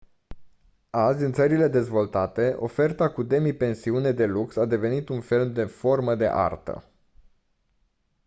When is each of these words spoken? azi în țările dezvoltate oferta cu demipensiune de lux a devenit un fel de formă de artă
azi 0.89 1.23
în 1.23 1.33
țările 1.33 1.67
dezvoltate 1.67 2.55
oferta 2.59 3.09
cu 3.09 3.23
demipensiune 3.23 4.11
de 4.11 4.25
lux 4.25 4.55
a 4.55 4.65
devenit 4.65 5.09
un 5.09 5.21
fel 5.21 5.51
de 5.53 5.65
formă 5.65 6.15
de 6.15 6.27
artă 6.27 6.83